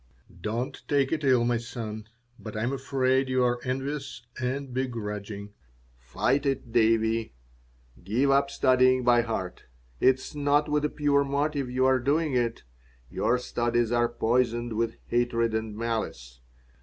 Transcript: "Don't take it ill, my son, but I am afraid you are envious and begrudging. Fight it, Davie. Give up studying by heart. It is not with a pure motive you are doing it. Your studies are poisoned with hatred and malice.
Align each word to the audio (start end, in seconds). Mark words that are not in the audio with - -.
"Don't 0.41 0.81
take 0.87 1.11
it 1.11 1.23
ill, 1.23 1.45
my 1.45 1.57
son, 1.57 2.07
but 2.39 2.57
I 2.57 2.63
am 2.63 2.73
afraid 2.73 3.29
you 3.29 3.43
are 3.43 3.59
envious 3.63 4.25
and 4.41 4.73
begrudging. 4.73 5.53
Fight 5.99 6.43
it, 6.47 6.71
Davie. 6.71 7.35
Give 8.03 8.31
up 8.31 8.49
studying 8.49 9.03
by 9.03 9.21
heart. 9.21 9.65
It 9.99 10.15
is 10.15 10.35
not 10.35 10.67
with 10.67 10.83
a 10.85 10.89
pure 10.89 11.23
motive 11.23 11.69
you 11.69 11.85
are 11.85 11.99
doing 11.99 12.33
it. 12.33 12.63
Your 13.11 13.37
studies 13.37 13.91
are 13.91 14.09
poisoned 14.09 14.73
with 14.73 14.95
hatred 15.05 15.53
and 15.53 15.77
malice. 15.77 16.39